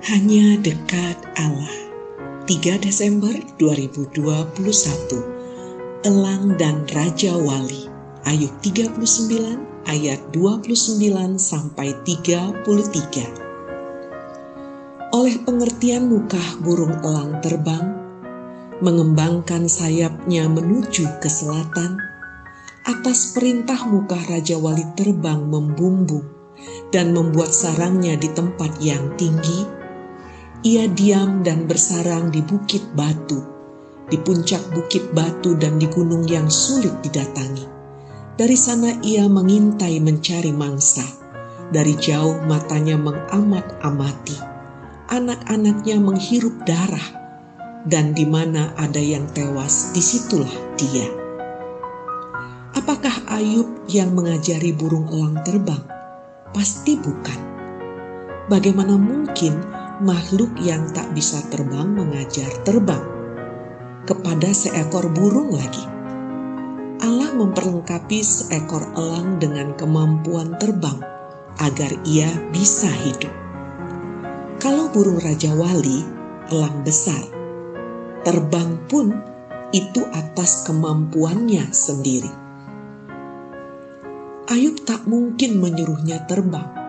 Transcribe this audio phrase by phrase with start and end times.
[0.00, 1.76] Hanya dekat Allah.
[2.48, 4.16] 3 Desember 2021.
[6.08, 7.84] Elang dan Raja Wali.
[8.24, 8.96] Ayub 39
[9.84, 12.64] ayat 29 sampai 33.
[15.12, 17.92] Oleh pengertian muka burung elang terbang,
[18.80, 22.00] mengembangkan sayapnya menuju ke selatan,
[22.88, 26.24] atas perintah muka Raja Wali terbang membumbung
[26.88, 29.79] dan membuat sarangnya di tempat yang tinggi,
[30.60, 33.40] ia diam dan bersarang di bukit batu,
[34.12, 37.64] di puncak bukit batu dan di gunung yang sulit didatangi.
[38.36, 41.04] Dari sana ia mengintai mencari mangsa.
[41.70, 44.36] Dari jauh matanya mengamat-amati.
[45.12, 47.08] Anak-anaknya menghirup darah.
[47.86, 51.08] Dan di mana ada yang tewas, di situlah dia.
[52.76, 55.80] Apakah Ayub yang mengajari burung elang terbang?
[56.52, 57.40] Pasti bukan.
[58.50, 63.04] Bagaimana mungkin makhluk yang tak bisa terbang mengajar terbang
[64.08, 65.84] kepada seekor burung lagi.
[67.04, 71.04] Allah memperlengkapi seekor elang dengan kemampuan terbang
[71.60, 73.32] agar ia bisa hidup.
[74.56, 76.00] Kalau burung raja wali,
[76.48, 77.20] elang besar,
[78.24, 79.12] terbang pun
[79.76, 82.32] itu atas kemampuannya sendiri.
[84.48, 86.79] Ayub tak mungkin menyuruhnya terbang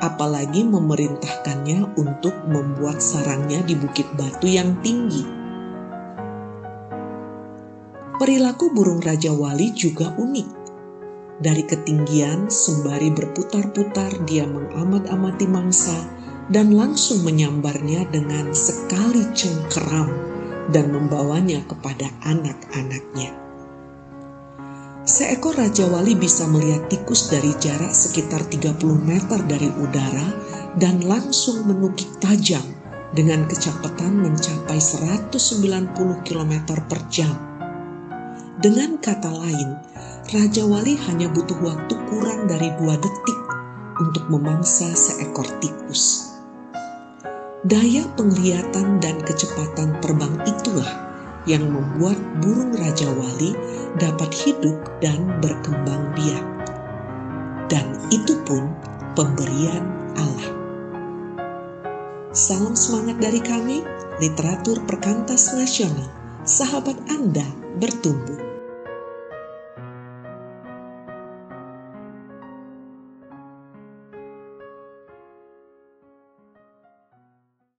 [0.00, 5.22] apalagi memerintahkannya untuk membuat sarangnya di bukit batu yang tinggi.
[8.20, 10.48] Perilaku burung Raja Wali juga unik.
[11.40, 15.96] Dari ketinggian, sembari berputar-putar, dia mengamat-amati mangsa
[16.52, 20.12] dan langsung menyambarnya dengan sekali cengkeram
[20.68, 23.49] dan membawanya kepada anak-anaknya.
[25.10, 30.22] Seekor Raja Wali bisa melihat tikus dari jarak sekitar 30 meter dari udara
[30.78, 32.62] dan langsung menukik tajam
[33.10, 35.90] dengan kecepatan mencapai 190
[36.22, 36.54] km
[36.86, 37.34] per jam.
[38.62, 39.82] Dengan kata lain,
[40.30, 43.40] Raja Wali hanya butuh waktu kurang dari dua detik
[43.98, 46.30] untuk memangsa seekor tikus.
[47.66, 51.09] Daya penglihatan dan kecepatan terbang itulah
[51.48, 53.56] yang membuat burung Raja Wali
[53.96, 56.46] dapat hidup dan berkembang biak.
[57.70, 58.72] Dan itu pun
[59.14, 59.84] pemberian
[60.18, 60.50] Allah.
[62.32, 63.84] Salam semangat dari kami,
[64.18, 66.08] literatur perkantas nasional,
[66.42, 67.46] sahabat Anda
[67.78, 68.39] bertumbuh.